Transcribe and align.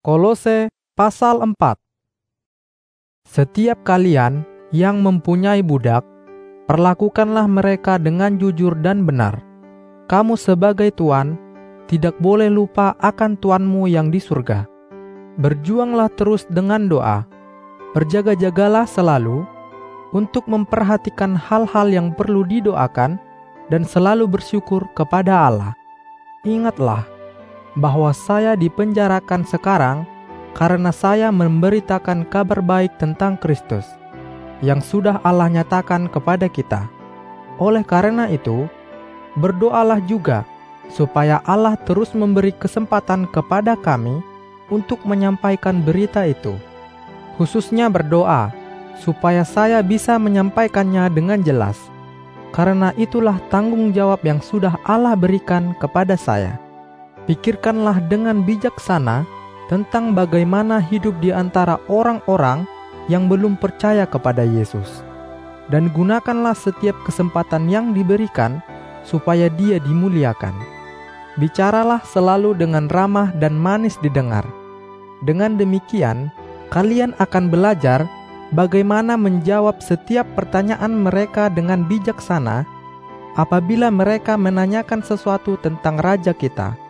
Kolose 0.00 0.72
pasal 0.96 1.44
4 1.44 1.76
Setiap 3.28 3.84
kalian 3.84 4.48
yang 4.72 5.04
mempunyai 5.04 5.60
budak, 5.60 6.08
perlakukanlah 6.64 7.44
mereka 7.44 8.00
dengan 8.00 8.40
jujur 8.40 8.72
dan 8.80 9.04
benar. 9.04 9.44
Kamu 10.08 10.40
sebagai 10.40 10.88
tuan, 10.96 11.36
tidak 11.84 12.16
boleh 12.16 12.48
lupa 12.48 12.96
akan 13.04 13.36
tuanmu 13.44 13.92
yang 13.92 14.08
di 14.08 14.16
surga. 14.16 14.64
Berjuanglah 15.36 16.08
terus 16.16 16.48
dengan 16.48 16.88
doa. 16.88 17.28
Berjaga-jagalah 17.92 18.88
selalu 18.88 19.44
untuk 20.16 20.48
memperhatikan 20.48 21.36
hal-hal 21.36 21.92
yang 21.92 22.16
perlu 22.16 22.48
didoakan 22.48 23.20
dan 23.68 23.84
selalu 23.84 24.24
bersyukur 24.24 24.80
kepada 24.96 25.52
Allah. 25.52 25.76
Ingatlah, 26.48 27.04
bahwa 27.78 28.10
saya 28.10 28.58
dipenjarakan 28.58 29.46
sekarang 29.46 30.02
karena 30.56 30.90
saya 30.90 31.30
memberitakan 31.30 32.26
kabar 32.26 32.58
baik 32.58 32.98
tentang 32.98 33.38
Kristus 33.38 33.86
yang 34.60 34.82
sudah 34.82 35.22
Allah 35.22 35.48
nyatakan 35.48 36.10
kepada 36.10 36.50
kita. 36.50 36.90
Oleh 37.60 37.84
karena 37.84 38.26
itu, 38.28 38.66
berdoalah 39.38 40.02
juga 40.04 40.42
supaya 40.90 41.38
Allah 41.46 41.78
terus 41.78 42.10
memberi 42.16 42.50
kesempatan 42.50 43.30
kepada 43.30 43.78
kami 43.78 44.18
untuk 44.72 45.00
menyampaikan 45.06 45.78
berita 45.80 46.26
itu. 46.26 46.56
Khususnya 47.38 47.88
berdoa 47.88 48.52
supaya 49.00 49.46
saya 49.46 49.80
bisa 49.80 50.18
menyampaikannya 50.20 51.08
dengan 51.08 51.40
jelas. 51.40 51.78
Karena 52.50 52.90
itulah 52.98 53.38
tanggung 53.46 53.94
jawab 53.94 54.26
yang 54.26 54.42
sudah 54.42 54.74
Allah 54.82 55.14
berikan 55.14 55.70
kepada 55.78 56.18
saya 56.18 56.69
pikirkanlah 57.30 58.02
dengan 58.10 58.42
bijaksana 58.42 59.22
tentang 59.70 60.18
bagaimana 60.18 60.82
hidup 60.82 61.14
di 61.22 61.30
antara 61.30 61.78
orang-orang 61.86 62.66
yang 63.06 63.30
belum 63.30 63.54
percaya 63.54 64.02
kepada 64.02 64.42
Yesus. 64.42 65.06
Dan 65.70 65.94
gunakanlah 65.94 66.58
setiap 66.58 66.98
kesempatan 67.06 67.70
yang 67.70 67.94
diberikan 67.94 68.58
supaya 69.06 69.46
dia 69.46 69.78
dimuliakan. 69.78 70.50
Bicaralah 71.38 72.02
selalu 72.02 72.58
dengan 72.58 72.90
ramah 72.90 73.30
dan 73.38 73.54
manis 73.54 73.94
didengar. 74.02 74.42
Dengan 75.22 75.54
demikian, 75.54 76.34
kalian 76.74 77.14
akan 77.22 77.46
belajar 77.46 78.10
bagaimana 78.50 79.14
menjawab 79.14 79.78
setiap 79.78 80.26
pertanyaan 80.34 81.06
mereka 81.06 81.46
dengan 81.46 81.86
bijaksana 81.86 82.66
apabila 83.38 83.94
mereka 83.94 84.34
menanyakan 84.34 85.06
sesuatu 85.06 85.54
tentang 85.62 86.02
raja 86.02 86.34
kita 86.34 86.89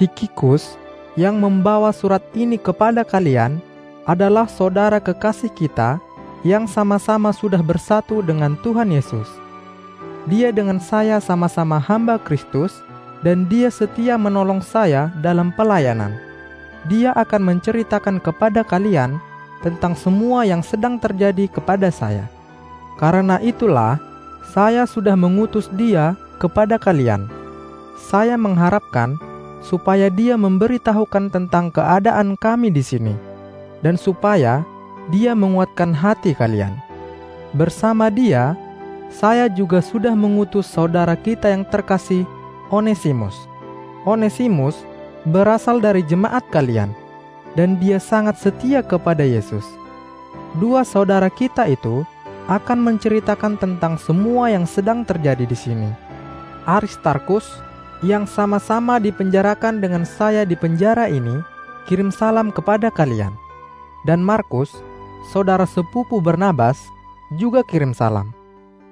Tikikus 0.00 0.80
yang 1.20 1.36
membawa 1.36 1.92
surat 1.92 2.24
ini 2.32 2.56
kepada 2.56 3.04
kalian 3.04 3.60
adalah 4.08 4.48
saudara 4.48 4.98
kekasih 4.98 5.52
kita 5.52 6.00
yang 6.42 6.64
sama-sama 6.66 7.30
sudah 7.30 7.60
bersatu 7.60 8.24
dengan 8.24 8.56
Tuhan 8.64 8.90
Yesus. 8.90 9.28
Dia 10.26 10.50
dengan 10.50 10.80
saya 10.80 11.20
sama-sama 11.20 11.76
hamba 11.76 12.16
Kristus 12.18 12.82
dan 13.22 13.46
dia 13.46 13.70
setia 13.70 14.18
menolong 14.18 14.64
saya 14.64 15.12
dalam 15.22 15.54
pelayanan. 15.54 16.16
Dia 16.90 17.14
akan 17.14 17.54
menceritakan 17.54 18.18
kepada 18.18 18.66
kalian 18.66 19.20
tentang 19.62 19.94
semua 19.94 20.42
yang 20.42 20.64
sedang 20.64 20.98
terjadi 20.98 21.46
kepada 21.46 21.92
saya. 21.94 22.26
Karena 22.98 23.38
itulah 23.38 24.02
saya 24.50 24.88
sudah 24.88 25.14
mengutus 25.14 25.70
dia 25.78 26.18
kepada 26.42 26.80
kalian. 26.80 27.30
Saya 28.10 28.34
mengharapkan 28.34 29.14
supaya 29.62 30.10
dia 30.10 30.34
memberitahukan 30.34 31.30
tentang 31.30 31.70
keadaan 31.70 32.34
kami 32.36 32.68
di 32.68 32.82
sini, 32.82 33.14
dan 33.80 33.94
supaya 33.94 34.66
dia 35.08 35.32
menguatkan 35.32 35.94
hati 35.94 36.34
kalian. 36.34 36.74
Bersama 37.54 38.10
dia, 38.10 38.58
saya 39.08 39.46
juga 39.46 39.78
sudah 39.78 40.12
mengutus 40.12 40.66
saudara 40.66 41.14
kita 41.14 41.48
yang 41.48 41.62
terkasih, 41.68 42.26
Onesimus. 42.74 43.46
Onesimus 44.02 44.74
berasal 45.30 45.78
dari 45.78 46.02
jemaat 46.02 46.42
kalian, 46.50 46.90
dan 47.54 47.78
dia 47.78 48.02
sangat 48.02 48.40
setia 48.40 48.82
kepada 48.82 49.22
Yesus. 49.22 49.64
Dua 50.58 50.82
saudara 50.82 51.30
kita 51.30 51.70
itu 51.70 52.02
akan 52.50 52.82
menceritakan 52.82 53.54
tentang 53.54 53.94
semua 54.00 54.50
yang 54.50 54.66
sedang 54.66 55.06
terjadi 55.06 55.46
di 55.46 55.54
sini. 55.54 55.90
Aristarkus 56.66 57.46
yang 58.02 58.26
sama-sama 58.26 58.98
dipenjarakan 58.98 59.78
dengan 59.78 60.02
saya 60.02 60.42
di 60.42 60.58
penjara 60.58 61.06
ini 61.06 61.38
kirim 61.86 62.10
salam 62.10 62.50
kepada 62.50 62.90
kalian. 62.90 63.30
Dan 64.02 64.18
Markus, 64.22 64.74
saudara 65.30 65.62
sepupu 65.62 66.18
Bernabas, 66.18 66.82
juga 67.38 67.62
kirim 67.62 67.94
salam. 67.94 68.34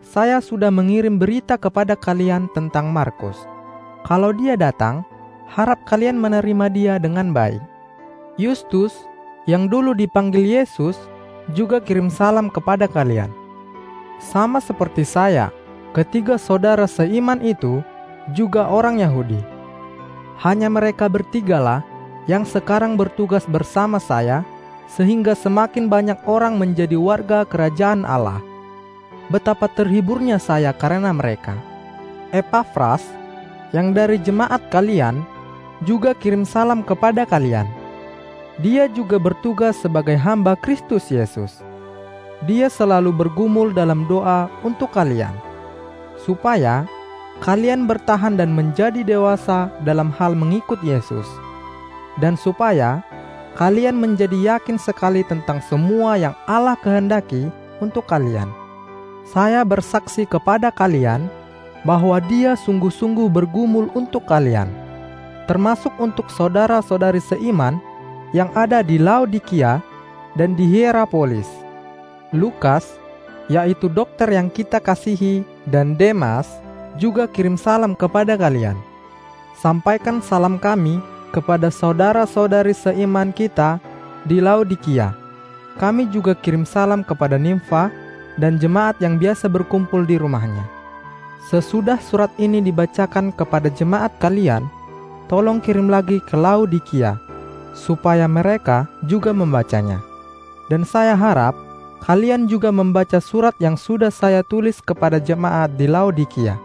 Saya 0.00 0.40
sudah 0.40 0.72
mengirim 0.72 1.20
berita 1.20 1.60
kepada 1.60 1.96
kalian 1.96 2.48
tentang 2.56 2.88
Markus. 2.88 3.36
Kalau 4.08 4.32
dia 4.32 4.56
datang, 4.56 5.04
harap 5.48 5.80
kalian 5.84 6.16
menerima 6.16 6.66
dia 6.72 6.94
dengan 6.96 7.32
baik. 7.32 7.60
Yustus, 8.40 8.92
yang 9.44 9.68
dulu 9.68 9.92
dipanggil 9.92 10.44
Yesus, 10.44 10.96
juga 11.52 11.80
kirim 11.80 12.08
salam 12.08 12.48
kepada 12.48 12.88
kalian. 12.88 13.28
Sama 14.16 14.60
seperti 14.64 15.04
saya, 15.04 15.52
ketiga 15.92 16.40
saudara 16.40 16.88
seiman 16.88 17.44
itu 17.44 17.84
juga 18.32 18.70
orang 18.72 19.02
Yahudi. 19.02 19.42
Hanya 20.40 20.72
mereka 20.72 21.10
bertigalah 21.12 21.84
yang 22.24 22.48
sekarang 22.48 22.96
bertugas 22.96 23.44
bersama 23.44 24.00
saya, 24.00 24.46
sehingga 24.88 25.36
semakin 25.36 25.92
banyak 25.92 26.16
orang 26.24 26.56
menjadi 26.56 26.96
warga 26.96 27.44
kerajaan 27.44 28.08
Allah. 28.08 28.40
Betapa 29.28 29.68
terhiburnya 29.68 30.40
saya 30.40 30.72
karena 30.72 31.12
mereka. 31.12 31.56
Epafras, 32.32 33.04
yang 33.72 33.92
dari 33.92 34.20
jemaat 34.20 34.60
kalian, 34.72 35.24
juga 35.84 36.16
kirim 36.16 36.46
salam 36.48 36.80
kepada 36.80 37.28
kalian. 37.28 37.68
Dia 38.62 38.86
juga 38.86 39.18
bertugas 39.18 39.74
sebagai 39.82 40.14
hamba 40.14 40.54
Kristus 40.54 41.10
Yesus. 41.10 41.60
Dia 42.46 42.68
selalu 42.70 43.10
bergumul 43.10 43.74
dalam 43.74 44.06
doa 44.06 44.46
untuk 44.62 44.92
kalian, 44.94 45.32
supaya 46.20 46.86
kalian 47.44 47.84
bertahan 47.84 48.40
dan 48.40 48.56
menjadi 48.56 49.04
dewasa 49.04 49.68
dalam 49.84 50.08
hal 50.16 50.32
mengikut 50.32 50.80
Yesus, 50.80 51.28
dan 52.16 52.40
supaya 52.40 53.04
kalian 53.60 54.00
menjadi 54.00 54.56
yakin 54.56 54.80
sekali 54.80 55.20
tentang 55.28 55.60
semua 55.68 56.16
yang 56.16 56.32
Allah 56.48 56.72
kehendaki 56.80 57.52
untuk 57.84 58.08
kalian. 58.08 58.48
Saya 59.28 59.60
bersaksi 59.60 60.24
kepada 60.24 60.72
kalian 60.72 61.28
bahwa 61.84 62.16
Dia 62.24 62.56
sungguh-sungguh 62.56 63.28
bergumul 63.28 63.92
untuk 63.92 64.24
kalian, 64.24 64.72
termasuk 65.44 65.92
untuk 66.00 66.32
saudara-saudari 66.32 67.20
seiman 67.20 67.76
yang 68.32 68.48
ada 68.56 68.80
di 68.80 68.96
Laodikia 68.96 69.84
dan 70.32 70.56
di 70.56 70.64
Hierapolis. 70.64 71.46
Lukas, 72.32 72.96
yaitu 73.52 73.92
dokter 73.92 74.32
yang 74.32 74.48
kita 74.48 74.80
kasihi, 74.80 75.44
dan 75.68 75.92
Demas, 75.92 76.63
juga 76.94 77.26
kirim 77.26 77.58
salam 77.58 77.94
kepada 77.94 78.38
kalian. 78.38 78.78
Sampaikan 79.58 80.22
salam 80.22 80.58
kami 80.58 81.02
kepada 81.34 81.70
saudara-saudari 81.70 82.74
seiman 82.74 83.34
kita 83.34 83.82
di 84.22 84.38
Laodikia. 84.38 85.14
Kami 85.74 86.06
juga 86.14 86.38
kirim 86.38 86.62
salam 86.62 87.02
kepada 87.02 87.34
Nimfa 87.34 87.90
dan 88.38 88.62
jemaat 88.62 88.94
yang 89.02 89.18
biasa 89.18 89.50
berkumpul 89.50 90.06
di 90.06 90.14
rumahnya. 90.14 90.62
Sesudah 91.50 91.98
surat 91.98 92.30
ini 92.38 92.62
dibacakan 92.62 93.34
kepada 93.34 93.68
jemaat 93.68 94.14
kalian, 94.22 94.64
tolong 95.26 95.58
kirim 95.58 95.90
lagi 95.90 96.22
ke 96.22 96.38
Laodikia, 96.38 97.18
supaya 97.74 98.30
mereka 98.30 98.86
juga 99.04 99.34
membacanya. 99.34 99.98
Dan 100.70 100.86
saya 100.86 101.12
harap 101.18 101.52
kalian 102.06 102.48
juga 102.48 102.72
membaca 102.72 103.18
surat 103.20 103.52
yang 103.60 103.76
sudah 103.76 104.08
saya 104.08 104.40
tulis 104.46 104.80
kepada 104.80 105.20
jemaat 105.20 105.74
di 105.76 105.84
Laodikia 105.84 106.56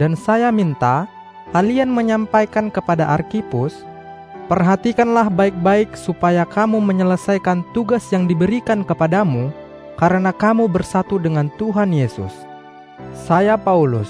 dan 0.00 0.16
saya 0.16 0.48
minta 0.48 1.04
kalian 1.52 1.92
menyampaikan 1.92 2.72
kepada 2.72 3.04
Arkipus, 3.12 3.84
perhatikanlah 4.48 5.28
baik-baik 5.28 5.92
supaya 5.92 6.48
kamu 6.48 6.80
menyelesaikan 6.80 7.60
tugas 7.76 8.08
yang 8.08 8.24
diberikan 8.24 8.80
kepadamu 8.80 9.52
karena 10.00 10.32
kamu 10.32 10.72
bersatu 10.72 11.20
dengan 11.20 11.52
Tuhan 11.60 11.92
Yesus. 11.92 12.32
Saya 13.12 13.60
Paulus, 13.60 14.08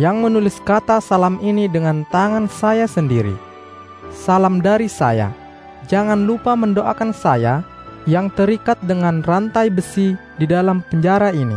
yang 0.00 0.24
menulis 0.24 0.56
kata 0.64 1.04
salam 1.04 1.36
ini 1.44 1.68
dengan 1.68 2.08
tangan 2.08 2.48
saya 2.48 2.88
sendiri. 2.88 3.36
Salam 4.08 4.64
dari 4.64 4.88
saya. 4.88 5.28
Jangan 5.92 6.24
lupa 6.24 6.56
mendoakan 6.56 7.12
saya 7.12 7.60
yang 8.08 8.32
terikat 8.32 8.80
dengan 8.84 9.20
rantai 9.20 9.68
besi 9.68 10.16
di 10.40 10.48
dalam 10.48 10.80
penjara 10.88 11.32
ini. 11.32 11.56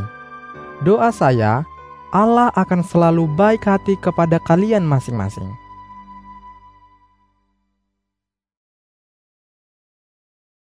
Doa 0.83 1.12
saya 1.15 1.63
Allah 2.11 2.51
akan 2.59 2.83
selalu 2.83 3.23
baik 3.23 3.71
hati 3.71 3.95
kepada 3.95 4.35
kalian 4.35 4.83
masing-masing. 4.83 5.55